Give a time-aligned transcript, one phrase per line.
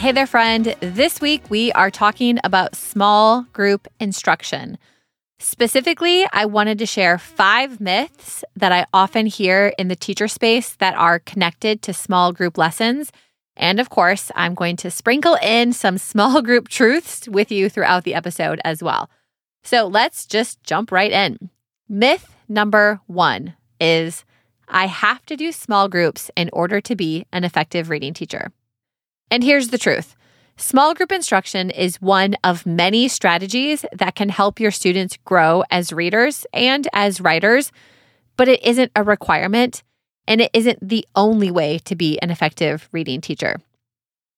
[0.00, 0.74] Hey there, friend.
[0.80, 4.78] This week we are talking about small group instruction.
[5.38, 10.74] Specifically, I wanted to share five myths that I often hear in the teacher space
[10.76, 13.12] that are connected to small group lessons.
[13.58, 18.04] And of course, I'm going to sprinkle in some small group truths with you throughout
[18.04, 19.10] the episode as well.
[19.64, 21.50] So let's just jump right in.
[21.90, 24.24] Myth number one is
[24.66, 28.50] I have to do small groups in order to be an effective reading teacher.
[29.30, 30.16] And here's the truth
[30.56, 35.92] small group instruction is one of many strategies that can help your students grow as
[35.92, 37.72] readers and as writers,
[38.36, 39.82] but it isn't a requirement
[40.26, 43.56] and it isn't the only way to be an effective reading teacher.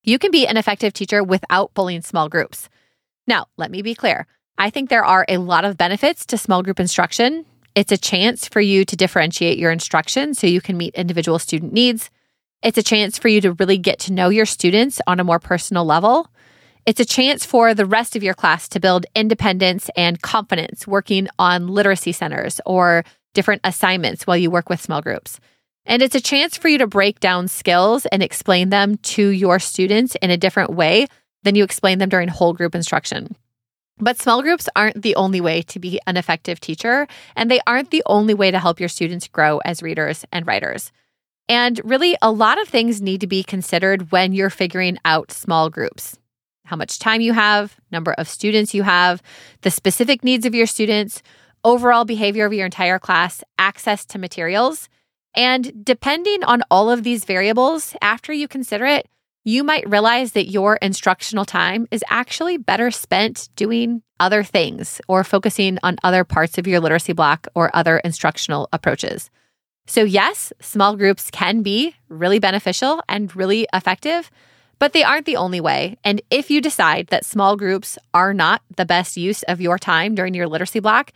[0.05, 2.69] You can be an effective teacher without pulling small groups.
[3.27, 4.27] Now, let me be clear.
[4.59, 7.45] I think there are a lot of benefits to small group instruction.
[7.75, 11.73] It's a chance for you to differentiate your instruction so you can meet individual student
[11.73, 12.11] needs.
[12.63, 15.41] It's a chance for you to really get to know your students on a more
[15.41, 16.29] personal level.
[16.87, 21.29] It's a chance for the rest of your class to build independence and confidence working
[21.39, 25.41] on literacy centers or different assignments while you work with small groups.
[25.87, 29.59] And it's a chance for you to break down skills and explain them to your
[29.59, 31.09] students in a different way
[31.43, 33.35] than you explain them during whole group instruction.
[33.99, 37.91] But small groups aren't the only way to be an effective teacher, and they aren't
[37.91, 40.93] the only way to help your students grow as readers and writers.
[41.49, 45.71] And really, a lot of things need to be considered when you're figuring out small
[45.71, 46.19] groups.
[46.65, 49.23] How much time you have, number of students you have,
[49.63, 51.23] the specific needs of your students,
[51.65, 54.89] overall behavior of your entire class, access to materials.
[55.35, 59.09] And depending on all of these variables, after you consider it,
[59.45, 65.25] you might realize that your instructional time is actually better spent doing other things or
[65.25, 69.31] focusing on other parts of your literacy block or other instructional approaches.
[69.87, 74.31] So, yes, small groups can be really beneficial and really effective,
[74.79, 75.97] but they aren't the only way.
[76.05, 80.15] And if you decide that small groups are not the best use of your time
[80.15, 81.13] during your literacy block,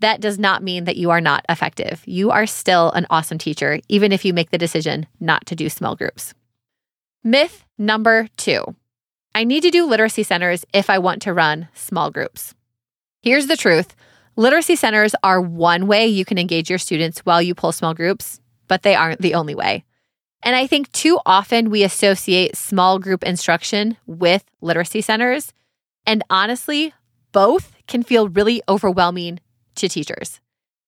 [0.00, 2.02] that does not mean that you are not effective.
[2.06, 5.68] You are still an awesome teacher, even if you make the decision not to do
[5.68, 6.34] small groups.
[7.24, 8.76] Myth number two
[9.34, 12.54] I need to do literacy centers if I want to run small groups.
[13.22, 13.94] Here's the truth
[14.38, 18.38] Literacy centers are one way you can engage your students while you pull small groups,
[18.68, 19.84] but they aren't the only way.
[20.44, 25.52] And I think too often we associate small group instruction with literacy centers.
[26.06, 26.94] And honestly,
[27.32, 29.40] both can feel really overwhelming
[29.74, 30.38] to teachers.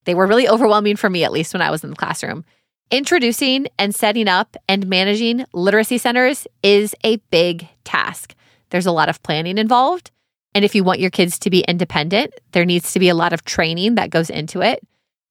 [0.04, 2.44] They were really overwhelming for me, at least when I was in the classroom.
[2.92, 8.36] Introducing and setting up and managing literacy centers is a big task.
[8.70, 10.12] There's a lot of planning involved.
[10.54, 13.32] And if you want your kids to be independent, there needs to be a lot
[13.32, 14.80] of training that goes into it.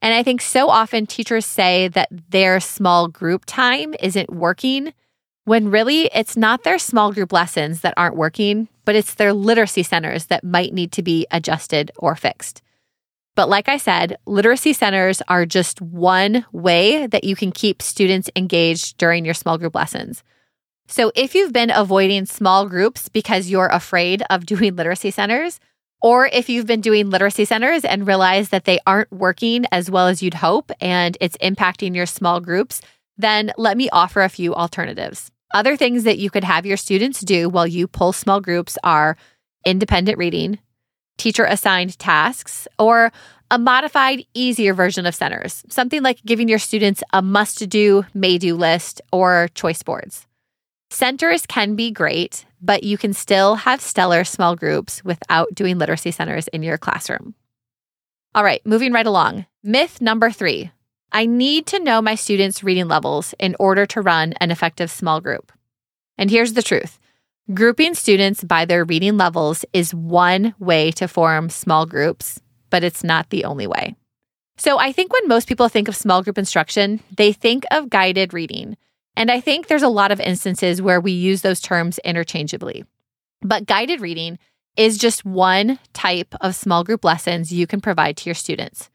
[0.02, 4.94] And I think so often teachers say that their small group time isn't working
[5.44, 9.84] when really it's not their small group lessons that aren't working, but it's their literacy
[9.84, 12.62] centers that might need to be adjusted or fixed.
[13.36, 18.30] But like I said, literacy centers are just one way that you can keep students
[18.36, 20.24] engaged during your small group lessons.
[20.90, 25.60] So if you've been avoiding small groups because you're afraid of doing literacy centers,
[26.02, 30.08] or if you've been doing literacy centers and realize that they aren't working as well
[30.08, 32.82] as you'd hope and it's impacting your small groups,
[33.18, 35.30] then let me offer a few alternatives.
[35.54, 39.16] Other things that you could have your students do while you pull small groups are
[39.66, 40.58] independent reading,
[41.18, 43.12] teacher assigned tasks, or
[43.52, 48.38] a modified, easier version of centers, something like giving your students a must do, may
[48.38, 50.26] do list, or choice boards.
[50.92, 56.12] Centers can be great, but you can still have stellar small groups without doing literacy
[56.12, 57.36] centers in your classroom.
[58.34, 59.46] All right, moving right along.
[59.64, 60.72] Myth number three
[61.12, 65.22] I need to know my students' reading levels in order to run an effective small
[65.22, 65.52] group.
[66.18, 67.00] And here's the truth
[67.54, 72.40] grouping students by their reading levels is one way to form small groups,
[72.70, 73.96] but it's not the only way.
[74.58, 78.34] So I think when most people think of small group instruction, they think of guided
[78.34, 78.76] reading.
[79.16, 82.86] And I think there's a lot of instances where we use those terms interchangeably.
[83.42, 84.40] But guided reading
[84.78, 88.90] is just one type of small group lessons you can provide to your students.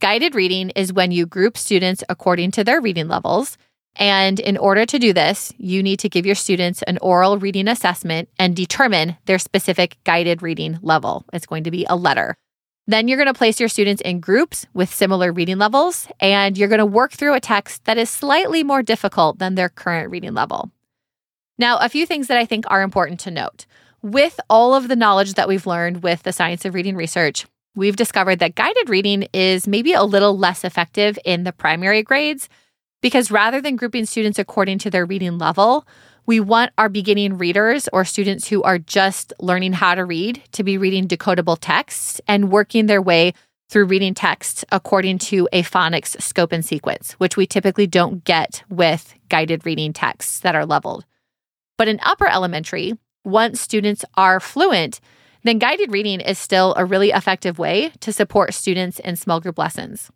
[0.00, 3.56] Guided reading is when you group students according to their reading levels.
[3.96, 7.66] And in order to do this, you need to give your students an oral reading
[7.66, 11.24] assessment and determine their specific guided reading level.
[11.32, 12.36] It's going to be a letter.
[12.88, 16.68] Then you're going to place your students in groups with similar reading levels, and you're
[16.68, 20.34] going to work through a text that is slightly more difficult than their current reading
[20.34, 20.70] level.
[21.58, 23.66] Now, a few things that I think are important to note.
[24.02, 27.96] With all of the knowledge that we've learned with the science of reading research, we've
[27.96, 32.48] discovered that guided reading is maybe a little less effective in the primary grades
[33.02, 35.86] because rather than grouping students according to their reading level,
[36.26, 40.64] we want our beginning readers or students who are just learning how to read to
[40.64, 43.32] be reading decodable texts and working their way
[43.68, 48.62] through reading text according to a phonics scope and sequence, which we typically don't get
[48.68, 51.04] with guided reading texts that are leveled.
[51.78, 52.94] But in upper elementary,
[53.24, 55.00] once students are fluent,
[55.42, 59.58] then guided reading is still a really effective way to support students in small group
[59.58, 60.10] lessons.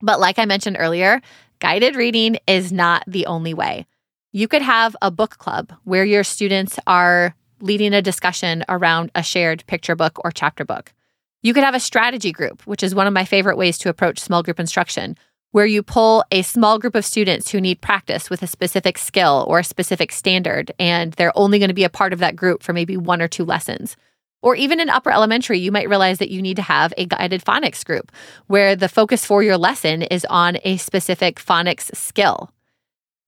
[0.00, 1.20] But like I mentioned earlier,
[1.60, 3.86] guided reading is not the only way.
[4.34, 9.22] You could have a book club where your students are leading a discussion around a
[9.22, 10.94] shared picture book or chapter book.
[11.42, 14.18] You could have a strategy group, which is one of my favorite ways to approach
[14.18, 15.18] small group instruction,
[15.50, 19.44] where you pull a small group of students who need practice with a specific skill
[19.48, 22.62] or a specific standard, and they're only going to be a part of that group
[22.62, 23.98] for maybe one or two lessons.
[24.40, 27.44] Or even in upper elementary, you might realize that you need to have a guided
[27.44, 28.10] phonics group
[28.46, 32.50] where the focus for your lesson is on a specific phonics skill.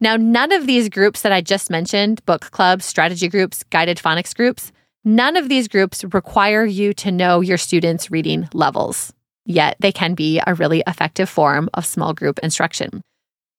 [0.05, 4.37] Now, none of these groups that I just mentioned book clubs, strategy groups, guided phonics
[4.37, 4.71] groups
[5.07, 9.13] none of these groups require you to know your students' reading levels,
[9.47, 13.03] yet they can be a really effective form of small group instruction.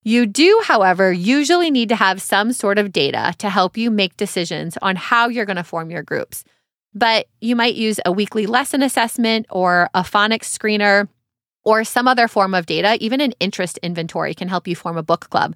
[0.03, 4.15] You do, however, usually need to have some sort of data to help you make
[4.17, 6.43] decisions on how you're going to form your groups
[6.95, 11.09] but you might use a weekly lesson assessment or a phonics screener
[11.65, 12.97] or some other form of data.
[13.01, 15.55] Even an interest inventory can help you form a book club.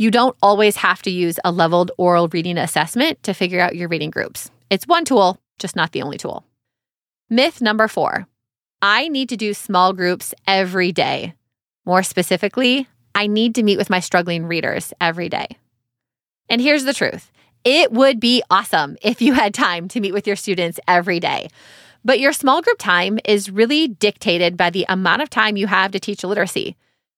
[0.00, 3.88] You don't always have to use a leveled oral reading assessment to figure out your
[3.88, 4.48] reading groups.
[4.70, 6.44] It's one tool, just not the only tool.
[7.28, 8.28] Myth number four
[8.80, 11.34] I need to do small groups every day.
[11.84, 15.48] More specifically, I need to meet with my struggling readers every day.
[16.48, 17.32] And here's the truth
[17.64, 21.48] it would be awesome if you had time to meet with your students every day.
[22.04, 25.90] But your small group time is really dictated by the amount of time you have
[25.90, 26.76] to teach literacy.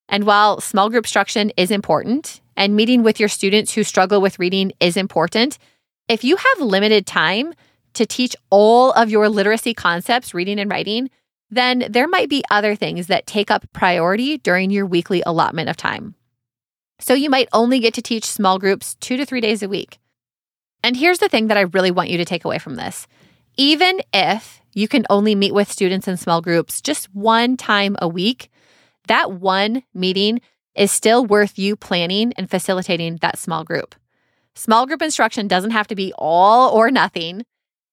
[0.08, 4.38] And while small group instruction is important and meeting with your students who struggle with
[4.38, 5.58] reading is important,
[6.08, 7.54] if you have limited time
[7.94, 11.10] to teach all of your literacy concepts, reading and writing,
[11.50, 15.76] then there might be other things that take up priority during your weekly allotment of
[15.76, 16.14] time.
[17.00, 19.98] So you might only get to teach small groups two to three days a week.
[20.84, 23.06] And here's the thing that I really want you to take away from this.
[23.56, 28.08] Even if you can only meet with students in small groups just one time a
[28.08, 28.50] week,
[29.08, 30.40] that one meeting
[30.74, 33.94] is still worth you planning and facilitating that small group.
[34.54, 37.44] Small group instruction doesn't have to be all or nothing.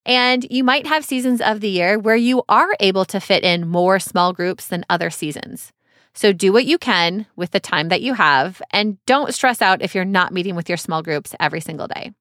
[0.06, 3.68] And you might have seasons of the year where you are able to fit in
[3.68, 5.74] more small groups than other seasons.
[6.14, 9.82] So do what you can with the time that you have and don't stress out
[9.82, 12.12] if you're not meeting with your small groups every single day.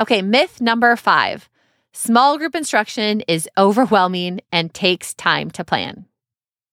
[0.00, 1.48] Okay, myth number five
[1.92, 6.06] small group instruction is overwhelming and takes time to plan.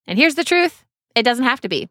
[0.07, 1.89] And here's the truth it doesn't have to be.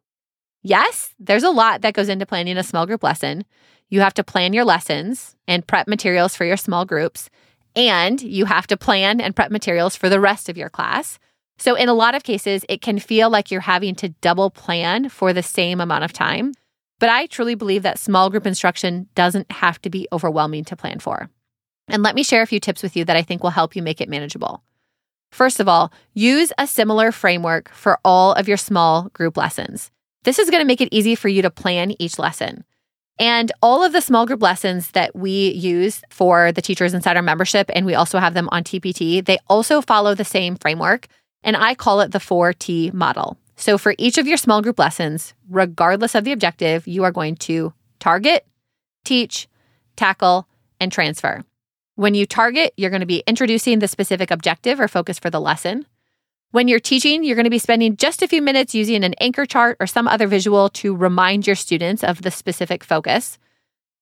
[0.69, 3.45] Yes, there's a lot that goes into planning a small group lesson.
[3.89, 7.31] you have to plan your lessons and prep materials for your small groups,
[7.77, 11.21] and you have to plan and prep materials for the rest of your class.
[11.57, 15.09] So, in a lot of cases, it can feel like you're having to double plan
[15.09, 16.53] for the same amount of time.
[16.99, 20.99] But I truly believe that small group instruction doesn't have to be overwhelming to plan
[20.99, 21.31] for.
[21.87, 23.83] And let me share a few tips with you that I think will help you
[23.83, 24.65] make it manageable.
[25.31, 29.93] First of all, use a similar framework for all of your small group lessons.
[30.27, 32.65] This is going to make it easy for you to plan each lesson.
[33.17, 37.23] And all of the small group lessons that we use for the teachers inside our
[37.23, 41.07] membership, and we also have them on TPT, they also follow the same framework.
[41.45, 43.39] And I call it the 4T model.
[43.55, 47.37] So for each of your small group lessons, regardless of the objective, you are going
[47.37, 48.45] to target,
[49.05, 49.47] teach,
[49.95, 50.49] tackle,
[50.81, 51.45] and transfer.
[51.95, 55.41] When you target, you're going to be introducing the specific objective or focus for the
[55.41, 55.87] lesson.
[56.53, 59.47] When you're teaching, you're going to be spending just a few minutes using an anchor
[59.47, 63.39] chart or some other visual to remind your students of the specific focus.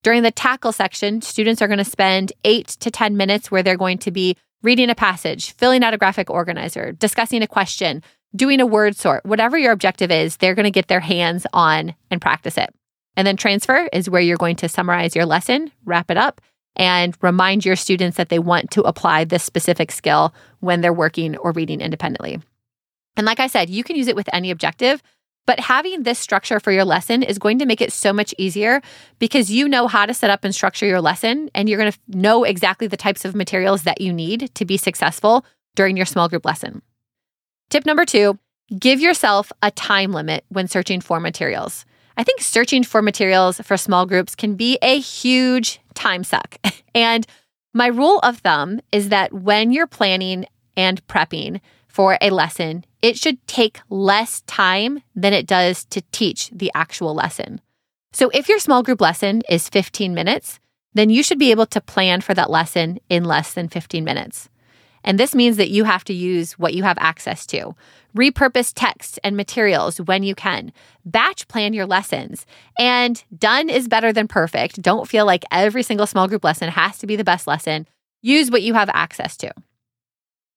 [0.02, 3.78] During the tackle section, students are going to spend eight to 10 minutes where they're
[3.78, 8.02] going to be reading a passage, filling out a graphic organizer, discussing a question,
[8.36, 11.94] doing a word sort, whatever your objective is, they're going to get their hands on
[12.10, 12.74] and practice it.
[13.16, 16.40] And then transfer is where you're going to summarize your lesson, wrap it up,
[16.76, 21.36] and remind your students that they want to apply this specific skill when they're working
[21.36, 22.40] or reading independently.
[23.16, 25.02] And like I said, you can use it with any objective,
[25.46, 28.80] but having this structure for your lesson is going to make it so much easier
[29.18, 31.98] because you know how to set up and structure your lesson, and you're going to
[32.08, 35.44] know exactly the types of materials that you need to be successful
[35.76, 36.82] during your small group lesson.
[37.70, 38.38] Tip number two
[38.78, 41.84] give yourself a time limit when searching for materials.
[42.16, 46.58] I think searching for materials for small groups can be a huge time suck.
[46.96, 47.26] And
[47.76, 50.46] my rule of thumb is that when you're planning
[50.76, 56.50] and prepping for a lesson, it should take less time than it does to teach
[56.50, 57.60] the actual lesson.
[58.12, 60.60] So if your small group lesson is 15 minutes,
[60.94, 64.48] then you should be able to plan for that lesson in less than 15 minutes.
[65.02, 67.74] And this means that you have to use what you have access to.
[68.16, 70.72] Repurpose texts and materials when you can.
[71.04, 72.46] Batch plan your lessons.
[72.78, 74.80] And done is better than perfect.
[74.80, 77.88] Don't feel like every single small group lesson has to be the best lesson.
[78.22, 79.52] Use what you have access to.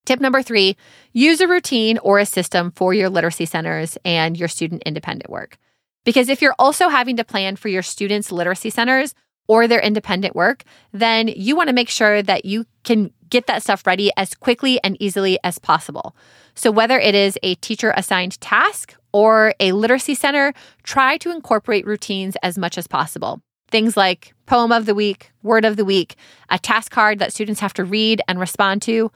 [0.06, 0.78] Tip number three
[1.12, 5.58] use a routine or a system for your literacy centers and your student independent work.
[6.06, 9.14] Because if you're also having to plan for your students' literacy centers
[9.48, 13.64] or their independent work, then you want to make sure that you can get that
[13.64, 16.16] stuff ready as quickly and easily as possible.
[16.56, 21.86] So, whether it is a teacher assigned task or a literacy center, try to incorporate
[21.86, 23.42] routines as much as possible.
[23.70, 26.16] Things like poem of the week, word of the week,
[26.50, 29.12] a task card that students have to read and respond to.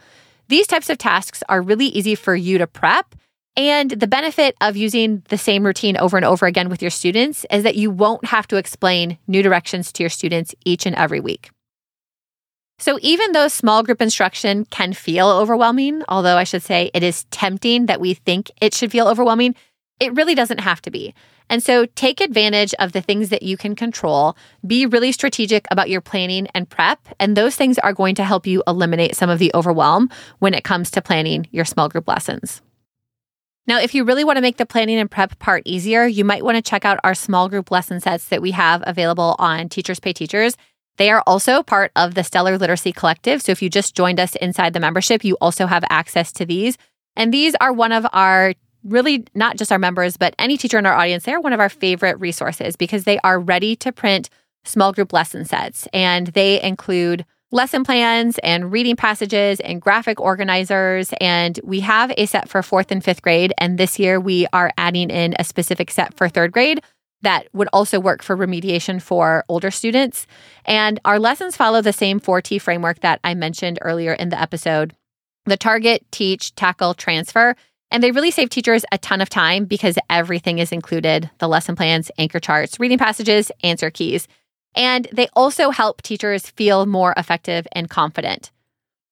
[0.49, 3.15] These types of tasks are really easy for you to prep.
[3.57, 7.45] And the benefit of using the same routine over and over again with your students
[7.51, 11.19] is that you won't have to explain new directions to your students each and every
[11.19, 11.49] week.
[12.79, 17.25] So, even though small group instruction can feel overwhelming, although I should say it is
[17.25, 19.53] tempting that we think it should feel overwhelming,
[19.99, 21.13] it really doesn't have to be.
[21.47, 24.35] And so, take advantage of the things that you can control.
[24.65, 27.07] Be really strategic about your planning and prep.
[27.19, 30.63] And those things are going to help you eliminate some of the overwhelm when it
[30.63, 32.63] comes to planning your small group lessons.
[33.67, 36.43] Now, if you really want to make the planning and prep part easier, you might
[36.43, 39.99] want to check out our small group lesson sets that we have available on Teachers
[39.99, 40.57] Pay Teachers.
[40.97, 43.41] They are also part of the Stellar Literacy Collective.
[43.41, 46.77] So if you just joined us inside the membership, you also have access to these.
[47.15, 48.53] And these are one of our
[48.83, 51.69] really not just our members, but any teacher in our audience, they're one of our
[51.69, 54.29] favorite resources because they are ready to print
[54.63, 55.87] small group lesson sets.
[55.93, 61.13] And they include lesson plans and reading passages and graphic organizers.
[61.19, 63.53] And we have a set for fourth and fifth grade.
[63.57, 66.81] And this year we are adding in a specific set for third grade
[67.23, 70.25] that would also work for remediation for older students.
[70.65, 74.95] And our lessons follow the same 4T framework that I mentioned earlier in the episode
[75.45, 77.55] the target, teach, tackle, transfer.
[77.89, 81.75] And they really save teachers a ton of time because everything is included the lesson
[81.75, 84.27] plans, anchor charts, reading passages, answer keys.
[84.75, 88.51] And they also help teachers feel more effective and confident.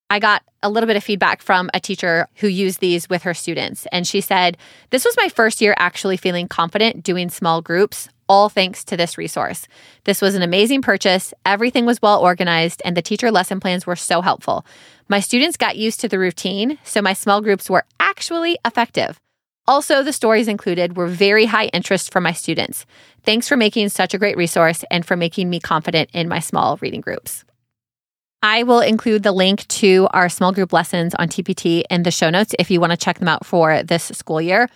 [0.10, 3.34] I got a little bit of feedback from a teacher who used these with her
[3.34, 3.86] students.
[3.92, 4.58] And she said,
[4.90, 9.18] This was my first year actually feeling confident doing small groups, all thanks to this
[9.18, 9.68] resource.
[10.06, 11.34] This was an amazing purchase.
[11.46, 14.66] Everything was well organized, and the teacher lesson plans were so helpful.
[15.08, 19.20] My students got used to the routine, so my small groups were actually effective.
[19.70, 22.88] Also, the stories included were very high interest for my students.
[23.24, 26.78] Thanks for making such a great resource and for making me confident in my small
[26.82, 27.46] reading groups.
[28.42, 32.32] I will include the link to our small group lessons on TPT in the show
[32.32, 34.68] notes if you want to check them out for this school year.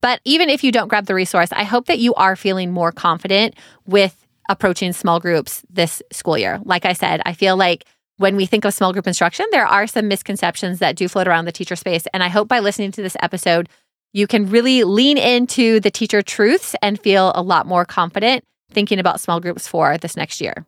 [0.00, 2.92] But even if you don't grab the resource, I hope that you are feeling more
[2.92, 6.60] confident with approaching small groups this school year.
[6.62, 7.84] Like I said, I feel like
[8.18, 11.46] when we think of small group instruction, there are some misconceptions that do float around
[11.46, 12.04] the teacher space.
[12.14, 13.68] And I hope by listening to this episode,
[14.16, 18.98] you can really lean into the teacher truths and feel a lot more confident thinking
[18.98, 20.64] about small groups for this next year.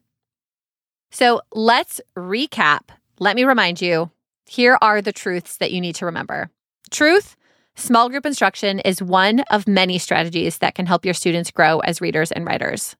[1.11, 2.91] So let's recap.
[3.19, 4.11] Let me remind you
[4.45, 6.51] here are the truths that you need to remember.
[6.91, 7.37] Truth
[7.75, 12.03] small group instruction is one of many strategies that can help your students grow as
[12.03, 12.97] readers and writers.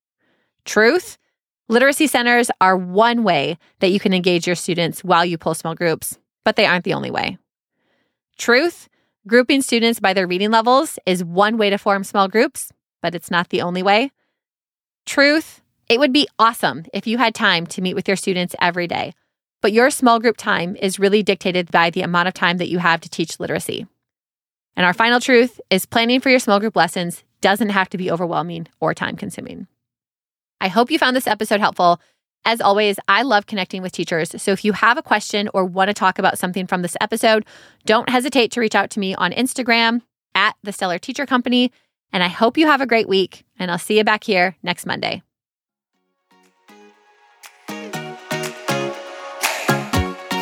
[0.65, 1.19] Truth
[1.69, 5.75] literacy centers are one way that you can engage your students while you pull small
[5.75, 7.37] groups, but they aren't the only way.
[8.39, 8.89] Truth
[9.27, 12.73] grouping students by their reading levels is one way to form small groups,
[13.03, 14.11] but it's not the only way.
[15.07, 18.87] Truth it would be awesome if you had time to meet with your students every
[18.87, 19.15] day,
[19.63, 22.79] but your small group time is really dictated by the amount of time that you
[22.79, 23.87] have to teach literacy.
[24.77, 28.11] And our final truth is planning for your small group lessons doesn't have to be
[28.11, 29.67] overwhelming or time consuming.
[30.61, 32.01] I hope you found this episode helpful.
[32.49, 34.31] As always, I love connecting with teachers.
[34.41, 37.45] So if you have a question or want to talk about something from this episode,
[37.85, 40.01] don't hesitate to reach out to me on Instagram
[40.35, 41.71] at the Stellar Teacher Company.
[42.11, 44.87] And I hope you have a great week, and I'll see you back here next
[44.87, 45.23] Monday.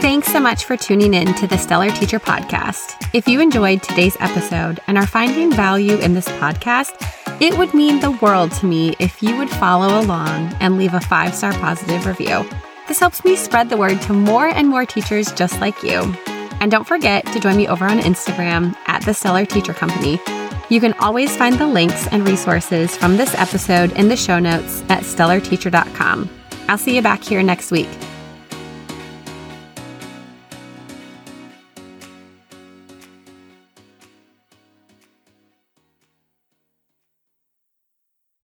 [0.00, 3.10] Thanks so much for tuning in to the Stellar Teacher Podcast.
[3.14, 8.00] If you enjoyed today's episode and are finding value in this podcast, it would mean
[8.00, 12.06] the world to me if you would follow along and leave a five star positive
[12.06, 12.48] review.
[12.88, 16.00] This helps me spread the word to more and more teachers just like you.
[16.60, 20.18] And don't forget to join me over on Instagram at the Stellar Teacher Company.
[20.68, 24.82] You can always find the links and resources from this episode in the show notes
[24.88, 26.30] at stellarteacher.com.
[26.68, 27.88] I'll see you back here next week.